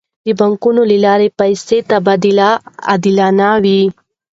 [0.25, 2.49] د بانک له لارې د پیسو تبادله
[2.89, 3.81] عادلانه وي.